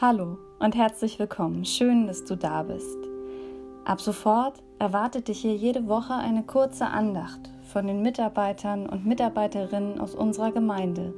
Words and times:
Hallo 0.00 0.38
und 0.58 0.76
herzlich 0.76 1.18
willkommen. 1.18 1.66
Schön, 1.66 2.06
dass 2.06 2.24
du 2.24 2.34
da 2.34 2.62
bist. 2.62 2.96
Ab 3.84 4.00
sofort 4.00 4.62
erwartet 4.78 5.28
dich 5.28 5.42
hier 5.42 5.54
jede 5.54 5.88
Woche 5.88 6.14
eine 6.14 6.42
kurze 6.42 6.86
Andacht 6.86 7.50
von 7.70 7.86
den 7.86 8.00
Mitarbeitern 8.00 8.88
und 8.88 9.04
Mitarbeiterinnen 9.04 10.00
aus 10.00 10.14
unserer 10.14 10.52
Gemeinde, 10.52 11.12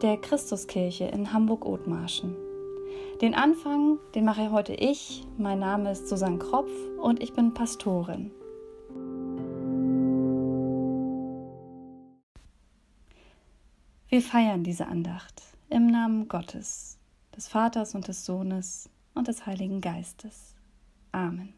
der 0.00 0.16
Christuskirche 0.16 1.04
in 1.04 1.34
Hamburg-Othmarschen. 1.34 2.34
Den 3.20 3.34
Anfang, 3.34 3.98
den 4.14 4.24
mache 4.24 4.50
heute 4.50 4.72
ich. 4.72 5.26
Mein 5.36 5.58
Name 5.58 5.92
ist 5.92 6.08
Susanne 6.08 6.38
Kropf 6.38 6.70
und 7.02 7.22
ich 7.22 7.34
bin 7.34 7.52
Pastorin. 7.52 8.30
Wir 14.08 14.22
feiern 14.22 14.64
diese 14.64 14.86
Andacht 14.86 15.42
im 15.68 15.88
Namen 15.88 16.28
Gottes 16.28 16.98
des 17.36 17.48
Vaters 17.48 17.94
und 17.94 18.08
des 18.08 18.24
Sohnes 18.24 18.90
und 19.14 19.28
des 19.28 19.46
Heiligen 19.46 19.80
Geistes. 19.80 20.54
Amen. 21.12 21.54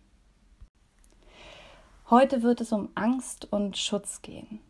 Heute 2.11 2.43
wird 2.43 2.61
es 2.61 2.73
um 2.73 2.91
Angst 2.95 3.51
und 3.51 3.79
Schutz 3.79 4.23
gehen. 4.23 4.61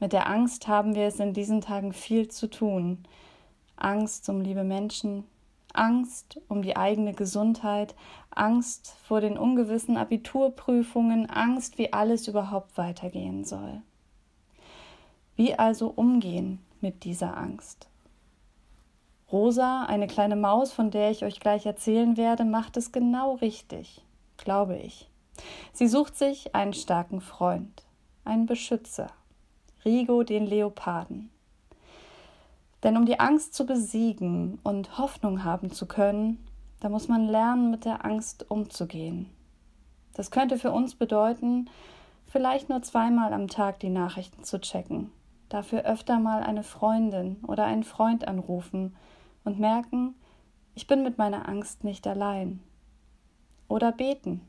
Mit 0.00 0.12
der 0.12 0.28
Angst 0.28 0.68
haben 0.68 0.94
wir 0.94 1.04
es 1.04 1.20
in 1.20 1.32
diesen 1.32 1.60
Tagen 1.60 1.92
viel 1.92 2.28
zu 2.28 2.48
tun. 2.48 3.04
Angst 3.76 4.28
um 4.28 4.40
liebe 4.40 4.64
Menschen, 4.64 5.24
Angst 5.72 6.40
um 6.48 6.62
die 6.62 6.76
eigene 6.76 7.14
Gesundheit, 7.14 7.94
Angst 8.30 8.94
vor 9.04 9.20
den 9.20 9.38
ungewissen 9.38 9.96
Abiturprüfungen, 9.96 11.30
Angst, 11.30 11.78
wie 11.78 11.92
alles 11.92 12.28
überhaupt 12.28 12.76
weitergehen 12.76 13.44
soll. 13.44 13.82
Wie 15.36 15.54
also 15.54 15.88
umgehen 15.88 16.58
mit 16.80 17.04
dieser 17.04 17.36
Angst? 17.36 17.88
Rosa, 19.30 19.84
eine 19.84 20.06
kleine 20.06 20.36
Maus, 20.36 20.72
von 20.72 20.90
der 20.90 21.10
ich 21.10 21.22
euch 21.22 21.38
gleich 21.38 21.66
erzählen 21.66 22.16
werde, 22.16 22.46
macht 22.46 22.78
es 22.78 22.92
genau 22.92 23.34
richtig, 23.34 24.02
glaube 24.38 24.78
ich. 24.78 25.10
Sie 25.74 25.86
sucht 25.86 26.16
sich 26.16 26.54
einen 26.54 26.72
starken 26.72 27.20
Freund, 27.20 27.82
einen 28.24 28.46
Beschützer, 28.46 29.08
Rigo 29.84 30.22
den 30.22 30.46
Leoparden. 30.46 31.28
Denn 32.82 32.96
um 32.96 33.04
die 33.04 33.20
Angst 33.20 33.52
zu 33.52 33.66
besiegen 33.66 34.60
und 34.62 34.96
Hoffnung 34.96 35.44
haben 35.44 35.70
zu 35.72 35.84
können, 35.84 36.42
da 36.80 36.88
muss 36.88 37.08
man 37.08 37.26
lernen, 37.26 37.70
mit 37.70 37.84
der 37.84 38.06
Angst 38.06 38.50
umzugehen. 38.50 39.28
Das 40.14 40.30
könnte 40.30 40.58
für 40.58 40.72
uns 40.72 40.94
bedeuten, 40.94 41.68
vielleicht 42.28 42.70
nur 42.70 42.80
zweimal 42.80 43.34
am 43.34 43.48
Tag 43.48 43.78
die 43.80 43.90
Nachrichten 43.90 44.42
zu 44.44 44.58
checken, 44.58 45.10
dafür 45.50 45.82
öfter 45.82 46.18
mal 46.18 46.42
eine 46.42 46.62
Freundin 46.62 47.36
oder 47.46 47.64
einen 47.64 47.84
Freund 47.84 48.26
anrufen 48.26 48.96
und 49.48 49.58
merken, 49.58 50.14
ich 50.74 50.86
bin 50.86 51.02
mit 51.02 51.16
meiner 51.16 51.48
Angst 51.48 51.82
nicht 51.82 52.06
allein. 52.06 52.60
Oder 53.66 53.92
beten. 53.92 54.42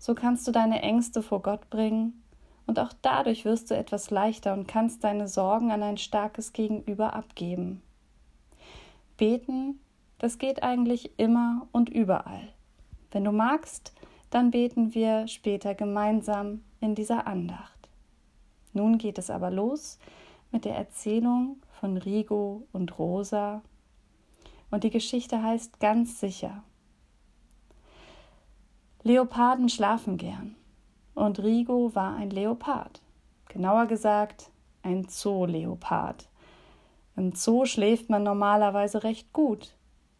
So 0.00 0.16
kannst 0.16 0.46
du 0.48 0.50
deine 0.50 0.82
Ängste 0.82 1.22
vor 1.22 1.40
Gott 1.40 1.70
bringen 1.70 2.24
und 2.66 2.80
auch 2.80 2.92
dadurch 3.00 3.44
wirst 3.44 3.70
du 3.70 3.76
etwas 3.76 4.10
leichter 4.10 4.54
und 4.54 4.66
kannst 4.66 5.04
deine 5.04 5.28
Sorgen 5.28 5.70
an 5.70 5.84
ein 5.84 5.98
starkes 5.98 6.52
Gegenüber 6.52 7.14
abgeben. 7.14 7.80
Beten, 9.16 9.78
das 10.18 10.38
geht 10.38 10.64
eigentlich 10.64 11.16
immer 11.16 11.68
und 11.70 11.88
überall. 11.88 12.48
Wenn 13.12 13.22
du 13.22 13.30
magst, 13.30 13.94
dann 14.30 14.50
beten 14.50 14.94
wir 14.94 15.28
später 15.28 15.76
gemeinsam 15.76 16.64
in 16.80 16.96
dieser 16.96 17.28
Andacht. 17.28 17.88
Nun 18.72 18.98
geht 18.98 19.18
es 19.18 19.30
aber 19.30 19.52
los 19.52 20.00
mit 20.50 20.64
der 20.64 20.74
Erzählung 20.74 21.62
von 21.80 21.96
Rigo 21.96 22.66
und 22.72 22.98
Rosa 22.98 23.62
und 24.70 24.84
die 24.84 24.90
Geschichte 24.90 25.42
heißt 25.42 25.80
ganz 25.80 26.20
sicher. 26.20 26.62
Leoparden 29.02 29.68
schlafen 29.68 30.16
gern 30.16 30.56
und 31.14 31.38
Rigo 31.38 31.94
war 31.94 32.16
ein 32.16 32.30
Leopard. 32.30 33.00
Genauer 33.48 33.86
gesagt, 33.86 34.50
ein 34.82 35.08
Zooleopard. 35.08 36.28
Im 37.16 37.32
Zoo 37.32 37.64
schläft 37.64 38.10
man 38.10 38.22
normalerweise 38.22 39.04
recht 39.04 39.32
gut, 39.32 39.74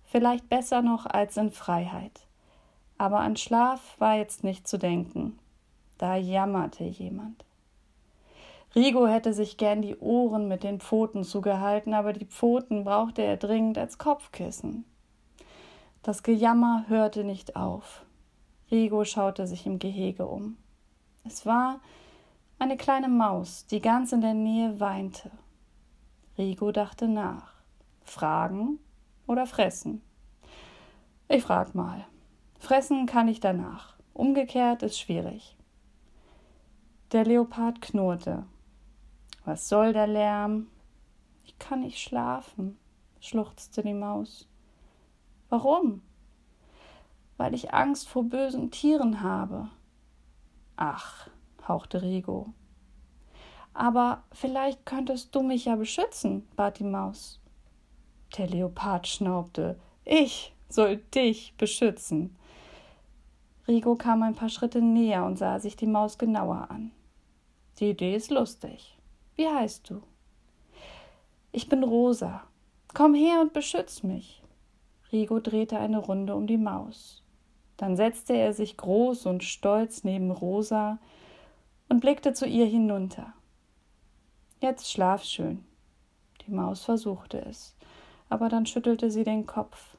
vielleicht 0.05 0.49
besser 0.49 0.83
noch 0.83 1.06
als 1.06 1.37
in 1.37 1.51
Freiheit. 1.51 2.27
Aber 2.99 3.21
an 3.21 3.37
Schlaf 3.37 3.97
war 3.99 4.17
jetzt 4.17 4.45
nicht 4.45 4.67
zu 4.67 4.79
denken. 4.79 5.39
Da 5.99 6.17
jammerte 6.17 6.85
jemand. 6.85 7.46
Rigo 8.76 9.06
hätte 9.06 9.32
sich 9.32 9.56
gern 9.56 9.81
die 9.81 9.97
Ohren 9.97 10.48
mit 10.48 10.62
den 10.62 10.81
Pfoten 10.81 11.25
zugehalten, 11.25 11.94
aber 11.94 12.12
die 12.12 12.26
Pfoten 12.26 12.84
brauchte 12.84 13.22
er 13.22 13.38
dringend 13.38 13.78
als 13.78 13.97
Kopfkissen. 13.97 14.84
Das 16.03 16.22
Gejammer 16.22 16.84
hörte 16.87 17.25
nicht 17.25 17.56
auf. 17.56 18.04
Rigo 18.70 19.04
schaute 19.04 19.47
sich 19.47 19.64
im 19.64 19.78
Gehege 19.78 20.26
um. 20.26 20.59
Es 21.25 21.47
war 21.47 21.81
eine 22.59 22.76
kleine 22.76 23.09
Maus, 23.09 23.66
die 23.66 23.81
ganz 23.81 24.12
in 24.12 24.20
der 24.20 24.34
Nähe 24.34 24.78
weinte. 24.78 25.31
Rigo 26.37 26.70
dachte 26.70 27.08
nach. 27.08 27.54
Fragen 28.04 28.78
oder 29.26 29.47
fressen? 29.47 30.03
Ich 31.28 31.43
frag 31.43 31.75
mal. 31.75 32.04
Fressen 32.58 33.06
kann 33.06 33.26
ich 33.26 33.41
danach. 33.41 33.97
Umgekehrt 34.12 34.82
ist 34.82 34.98
schwierig. 34.98 35.56
Der 37.12 37.25
Leopard 37.25 37.81
knurrte 37.81 38.44
was 39.47 39.69
soll 39.69 39.93
der 39.93 40.09
Lärm? 40.09 40.67
Ich 41.45 41.59
kann 41.59 41.81
nicht 41.81 41.99
schlafen, 41.99 42.77
schluchzte 43.21 43.83
die 43.83 43.95
Maus. 43.95 44.49
Warum? 45.49 46.03
Weil 47.37 47.55
ich 47.55 47.73
Angst 47.73 48.09
vor 48.09 48.25
bösen 48.25 48.73
Tieren 48.73 49.23
habe. 49.23 49.69
Ach, 50.77 51.29
hauchte 51.67 52.03
Rigo. 52.03 52.53
Aber 53.73 54.25
vielleicht 54.33 54.85
könntest 54.85 55.35
du 55.35 55.43
mich 55.43 55.67
ja 55.67 55.77
beschützen, 55.77 56.47
bat 56.56 56.81
die 56.81 56.85
Maus. 56.85 57.41
Der 58.37 58.49
Leopard 58.49 59.06
schnaubte. 59.06 59.79
Ich 60.05 60.55
soll 60.69 60.97
dich 60.97 61.55
beschützen. 61.56 62.37
Rigo 63.69 63.95
kam 63.95 64.23
ein 64.23 64.35
paar 64.35 64.49
Schritte 64.49 64.83
näher 64.83 65.25
und 65.25 65.39
sah 65.39 65.61
sich 65.61 65.77
die 65.77 65.87
Maus 65.87 66.19
genauer 66.19 66.71
an. 66.71 66.91
Die 67.79 67.91
Idee 67.91 68.17
ist 68.17 68.31
lustig. 68.31 68.96
Wie 69.37 69.49
heißt 69.49 69.91
du? 69.91 70.03
Ich 71.53 71.69
bin 71.69 71.85
Rosa. 71.85 72.45
Komm 72.95 73.15
her 73.15 73.43
und 73.43 73.53
beschütz 73.53 74.03
mich. 74.03 74.43
Rigo 75.13 75.41
drehte 75.41 75.79
eine 75.79 75.99
Runde 75.99 76.35
um 76.35 76.47
die 76.47 76.57
Maus. 76.57 77.23
Dann 77.77 77.97
setzte 77.97 78.33
er 78.33 78.55
sich 78.55 78.79
groß 78.79 79.27
und 79.27 79.45
stolz 79.45 80.05
neben 80.05 80.31
Rosa 80.31 80.99
und 81.91 82.01
blickte 82.01 82.33
zu 82.33 82.47
ihr 82.47 82.65
hinunter. 82.65 83.35
Jetzt 84.61 84.91
schlaf 84.91 85.23
schön. 85.23 85.65
Die 86.47 86.51
Maus 86.51 86.85
versuchte 86.85 87.45
es, 87.45 87.77
aber 88.31 88.49
dann 88.49 88.65
schüttelte 88.65 89.11
sie 89.11 89.25
den 89.25 89.47
Kopf. 89.47 89.97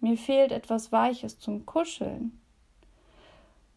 Mir 0.00 0.16
fehlt 0.16 0.50
etwas 0.50 0.90
Weiches 0.90 1.38
zum 1.38 1.66
Kuscheln. 1.66 2.39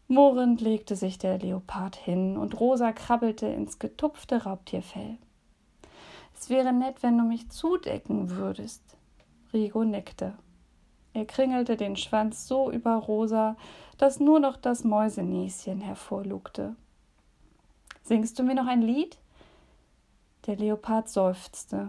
Murrend 0.06 0.60
legte 0.60 0.96
sich 0.96 1.18
der 1.18 1.38
Leopard 1.38 1.96
hin 1.96 2.36
und 2.36 2.60
Rosa 2.60 2.92
krabbelte 2.92 3.46
ins 3.46 3.78
getupfte 3.78 4.44
Raubtierfell. 4.44 5.16
Es 6.36 6.50
wäre 6.50 6.72
nett, 6.72 7.02
wenn 7.02 7.16
du 7.16 7.24
mich 7.24 7.50
zudecken 7.50 8.30
würdest. 8.30 8.82
Rigo 9.52 9.84
nickte. 9.84 10.34
Er 11.14 11.24
kringelte 11.24 11.76
den 11.76 11.96
Schwanz 11.96 12.46
so 12.46 12.70
über 12.70 12.96
Rosa, 12.96 13.56
dass 13.96 14.20
nur 14.20 14.40
noch 14.40 14.56
das 14.56 14.84
Mäusenäschen 14.84 15.80
hervorlugte. 15.80 16.74
Singst 18.02 18.38
du 18.38 18.42
mir 18.42 18.54
noch 18.54 18.66
ein 18.66 18.82
Lied? 18.82 19.16
Der 20.46 20.56
Leopard 20.56 21.08
seufzte, 21.08 21.88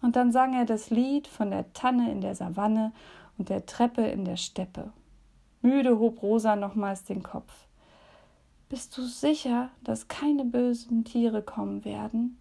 und 0.00 0.16
dann 0.16 0.32
sang 0.32 0.54
er 0.54 0.64
das 0.64 0.90
Lied 0.90 1.28
von 1.28 1.50
der 1.50 1.72
Tanne 1.74 2.10
in 2.10 2.20
der 2.20 2.34
Savanne 2.34 2.92
und 3.38 3.50
der 3.50 3.66
Treppe 3.66 4.02
in 4.02 4.24
der 4.24 4.36
Steppe. 4.36 4.90
Müde 5.62 5.98
hob 5.98 6.22
Rosa 6.22 6.56
nochmals 6.56 7.04
den 7.04 7.22
Kopf. 7.22 7.52
Bist 8.68 8.96
du 8.96 9.02
sicher, 9.02 9.70
dass 9.84 10.08
keine 10.08 10.44
bösen 10.44 11.04
Tiere 11.04 11.42
kommen 11.42 11.84
werden? 11.84 12.36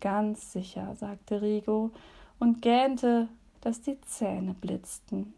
Ganz 0.00 0.52
sicher, 0.52 0.94
sagte 0.94 1.42
Rigo 1.42 1.90
und 2.38 2.62
gähnte, 2.62 3.28
dass 3.60 3.80
die 3.80 4.00
Zähne 4.02 4.54
blitzten. 4.54 5.32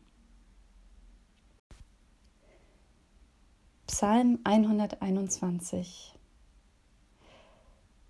Psalm 3.87 4.41
121 4.45 6.13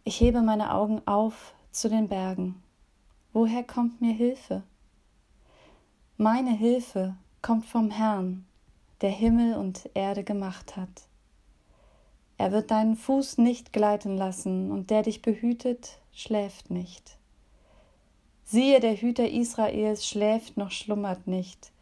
Ich 0.05 0.21
hebe 0.21 0.41
meine 0.41 0.73
Augen 0.75 1.03
auf 1.05 1.55
zu 1.71 1.91
den 1.91 2.09
Bergen. 2.09 2.63
Woher 3.35 3.63
kommt 3.63 4.01
mir 4.01 4.15
Hilfe? 4.15 4.63
Meine 6.17 6.53
Hilfe 6.53 7.15
kommt 7.43 7.67
vom 7.67 7.91
Herrn, 7.91 8.46
der 9.01 9.11
Himmel 9.11 9.55
und 9.55 9.91
Erde 9.95 10.25
gemacht 10.25 10.77
hat. 10.77 11.09
Er 12.39 12.53
wird 12.53 12.71
deinen 12.71 12.97
Fuß 12.97 13.39
nicht 13.39 13.73
gleiten 13.73 14.17
lassen, 14.17 14.71
und 14.71 14.91
der 14.91 15.03
dich 15.03 15.23
behütet, 15.23 15.99
schläft 16.13 16.71
nicht. 16.71 17.19
Siehe, 18.45 18.81
der 18.81 18.97
Hüter 18.97 19.29
Israels 19.29 20.07
schläft 20.07 20.57
noch 20.57 20.71
schlummert 20.71 21.27
nicht. 21.27 21.73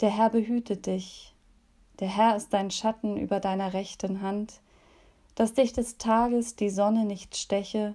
Der 0.00 0.10
Herr 0.16 0.30
behüte 0.30 0.76
dich, 0.76 1.34
der 2.00 2.08
Herr 2.08 2.36
ist 2.36 2.52
dein 2.52 2.70
Schatten 2.70 3.16
über 3.16 3.40
deiner 3.40 3.72
rechten 3.72 4.22
Hand, 4.22 4.60
dass 5.34 5.54
dich 5.54 5.72
des 5.72 5.98
Tages 5.98 6.56
die 6.56 6.70
Sonne 6.70 7.04
nicht 7.04 7.36
steche, 7.36 7.94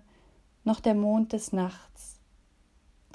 noch 0.63 0.79
der 0.79 0.95
Mond 0.95 1.33
des 1.33 1.53
Nachts. 1.53 2.19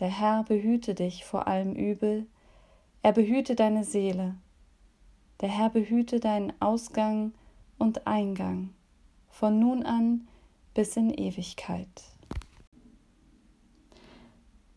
Der 0.00 0.08
Herr 0.08 0.44
behüte 0.44 0.94
dich 0.94 1.24
vor 1.24 1.46
allem 1.46 1.74
Übel, 1.74 2.26
er 3.02 3.12
behüte 3.12 3.54
deine 3.54 3.84
Seele. 3.84 4.36
Der 5.42 5.48
Herr 5.48 5.70
behüte 5.70 6.20
deinen 6.20 6.52
Ausgang 6.60 7.32
und 7.76 8.06
Eingang, 8.06 8.70
von 9.28 9.58
nun 9.58 9.82
an 9.82 10.28
bis 10.72 10.96
in 10.96 11.10
Ewigkeit. 11.10 11.88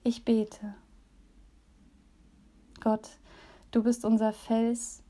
Ich 0.04 0.26
bete. 0.26 0.74
Gott, 2.82 3.20
du 3.70 3.84
bist 3.84 4.06
unser 4.06 4.34
Fels, 4.34 5.04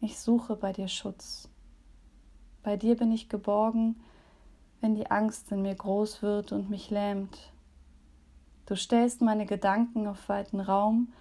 ich 0.00 0.20
suche 0.20 0.54
bei 0.54 0.72
dir 0.72 0.86
Schutz. 0.86 1.48
Bei 2.62 2.76
dir 2.76 2.96
bin 2.96 3.10
ich 3.10 3.28
geborgen, 3.28 3.96
wenn 4.80 4.94
die 4.94 5.10
Angst 5.10 5.50
in 5.50 5.62
mir 5.62 5.74
groß 5.74 6.22
wird 6.22 6.52
und 6.52 6.70
mich 6.70 6.90
lähmt. 6.90 7.52
Du 8.66 8.76
stellst 8.76 9.20
meine 9.20 9.46
Gedanken 9.46 10.06
auf 10.06 10.28
weiten 10.28 10.60
Raum, 10.60 11.12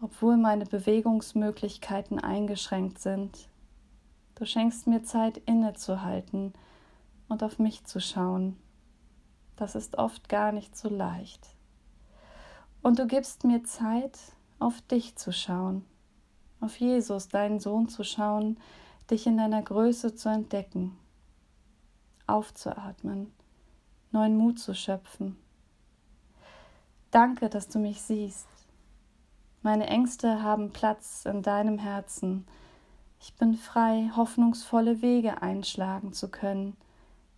obwohl 0.00 0.36
meine 0.36 0.64
Bewegungsmöglichkeiten 0.64 2.18
eingeschränkt 2.18 2.98
sind. 2.98 3.48
Du 4.34 4.44
schenkst 4.44 4.86
mir 4.86 5.02
Zeit 5.02 5.38
innezuhalten 5.38 6.52
und 7.28 7.42
auf 7.42 7.58
mich 7.58 7.84
zu 7.84 8.00
schauen. 8.00 8.56
Das 9.56 9.74
ist 9.74 9.98
oft 9.98 10.28
gar 10.28 10.52
nicht 10.52 10.76
so 10.76 10.88
leicht. 10.88 11.48
Und 12.82 12.98
du 12.98 13.06
gibst 13.06 13.44
mir 13.44 13.64
Zeit, 13.64 14.18
auf 14.60 14.80
dich 14.82 15.16
zu 15.16 15.32
schauen, 15.32 15.84
auf 16.60 16.76
Jesus, 16.78 17.28
deinen 17.28 17.60
Sohn 17.60 17.88
zu 17.88 18.04
schauen, 18.04 18.58
dich 19.10 19.26
in 19.26 19.36
deiner 19.36 19.62
Größe 19.62 20.14
zu 20.14 20.28
entdecken, 20.28 20.96
aufzuatmen, 22.26 23.32
neuen 24.12 24.36
Mut 24.36 24.58
zu 24.58 24.74
schöpfen. 24.74 25.36
Danke, 27.10 27.48
dass 27.48 27.68
du 27.68 27.78
mich 27.78 28.02
siehst. 28.02 28.57
Meine 29.68 29.88
Ängste 29.88 30.42
haben 30.42 30.70
Platz 30.70 31.26
in 31.26 31.42
deinem 31.42 31.78
Herzen. 31.78 32.46
Ich 33.20 33.34
bin 33.34 33.52
frei, 33.52 34.10
hoffnungsvolle 34.16 35.02
Wege 35.02 35.42
einschlagen 35.42 36.14
zu 36.14 36.30
können 36.30 36.74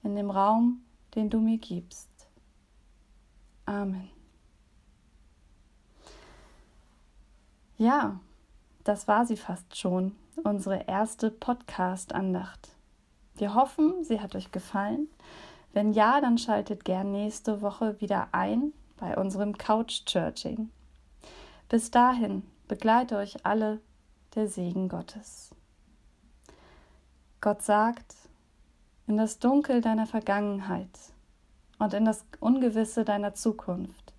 in 0.04 0.14
dem 0.14 0.30
Raum, 0.30 0.80
den 1.16 1.28
du 1.28 1.40
mir 1.40 1.58
gibst. 1.58 2.08
Amen. 3.66 4.08
Ja, 7.78 8.20
das 8.84 9.08
war 9.08 9.26
sie 9.26 9.36
fast 9.36 9.76
schon, 9.76 10.14
unsere 10.44 10.84
erste 10.86 11.32
Podcast-Andacht. 11.32 12.68
Wir 13.34 13.56
hoffen, 13.56 14.04
sie 14.04 14.20
hat 14.20 14.36
euch 14.36 14.52
gefallen. 14.52 15.08
Wenn 15.72 15.92
ja, 15.92 16.20
dann 16.20 16.38
schaltet 16.38 16.84
gern 16.84 17.10
nächste 17.10 17.60
Woche 17.60 18.00
wieder 18.00 18.28
ein 18.30 18.72
bei 18.98 19.18
unserem 19.18 19.58
Couch-Churching. 19.58 20.70
Bis 21.70 21.92
dahin 21.92 22.42
begleite 22.66 23.16
euch 23.16 23.46
alle 23.46 23.80
der 24.34 24.48
Segen 24.48 24.88
Gottes. 24.88 25.54
Gott 27.40 27.62
sagt, 27.62 28.16
in 29.06 29.16
das 29.16 29.38
Dunkel 29.38 29.80
deiner 29.80 30.08
Vergangenheit 30.08 30.90
und 31.78 31.94
in 31.94 32.04
das 32.04 32.26
Ungewisse 32.40 33.04
deiner 33.04 33.34
Zukunft, 33.34 34.12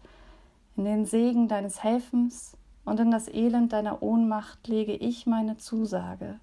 in 0.77 0.86
den 0.86 1.06
Segen 1.06 1.50
deines 1.50 1.83
Helfens 1.83 2.56
und 2.86 3.01
in 3.01 3.12
das 3.12 3.27
Elend 3.27 3.74
deiner 3.74 4.01
Ohnmacht 4.01 4.65
lege 4.69 4.94
ich 4.94 5.27
meine 5.27 5.57
Zusage. 5.57 6.39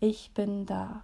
Ich 0.00 0.32
bin 0.32 0.64
da. 0.64 1.02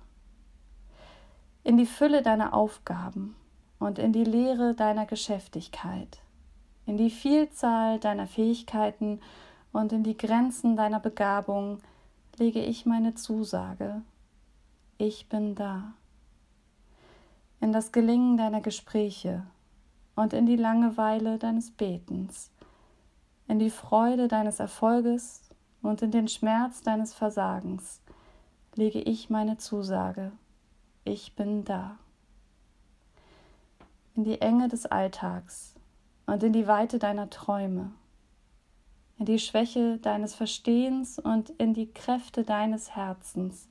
In 1.65 1.77
die 1.77 1.85
Fülle 1.85 2.23
deiner 2.23 2.55
Aufgaben 2.55 3.37
und 3.79 3.99
in 3.99 4.15
die 4.15 4.25
Leere 4.25 4.73
deiner 4.73 5.05
Geschäftigkeit, 5.05 6.23
in 6.89 6.97
die 6.97 7.11
Vielzahl 7.11 8.01
deiner 8.01 8.27
Fähigkeiten 8.27 9.21
und 9.73 9.93
in 9.93 10.03
die 10.03 10.17
Grenzen 10.17 10.75
deiner 10.75 10.99
Begabung 10.99 11.79
lege 12.39 12.61
ich 12.61 12.87
meine 12.87 13.15
Zusage. 13.15 14.03
Ich 14.97 15.29
bin 15.29 15.55
da. 15.55 15.93
In 17.61 17.73
das 17.73 17.93
Gelingen 17.93 18.37
deiner 18.37 18.61
Gespräche 18.61 19.45
und 20.17 20.33
in 20.33 20.47
die 20.47 20.57
Langeweile 20.57 21.39
deines 21.39 21.71
Betens 21.71 22.51
in 23.49 23.59
die 23.59 23.71
Freude 23.71 24.29
deines 24.29 24.61
Erfolges 24.61 25.41
und 25.81 26.03
in 26.03 26.11
den 26.11 26.29
Schmerz 26.29 26.83
deines 26.83 27.15
Versagens 27.15 28.03
lege 28.75 29.01
ich 29.01 29.31
meine 29.31 29.57
Zusage. 29.57 30.33
Ich 31.05 31.35
bin 31.35 31.65
da. 31.65 31.97
In 34.15 34.25
die 34.25 34.41
Enge 34.41 34.69
des 34.69 34.85
Alltags 34.85 35.78
und 36.29 36.43
in 36.43 36.53
die 36.53 36.67
Weite 36.67 36.99
deiner 36.99 37.31
Träume, 37.31 37.91
in 39.17 39.25
die 39.25 39.39
Schwäche 39.39 39.97
deines 39.97 40.35
Verstehens 40.35 41.19
und 41.19 41.49
in 41.51 41.73
die 41.73 41.91
Kräfte 41.91 42.45
deines 42.45 42.95
Herzens 42.95 43.67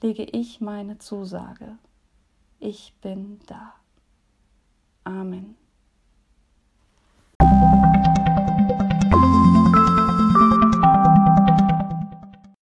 lege 0.00 0.22
ich 0.22 0.60
meine 0.60 0.98
Zusage. 0.98 1.76
Ich 2.60 2.94
bin 3.00 3.40
da. 3.46 3.74
Amen. 5.02 5.56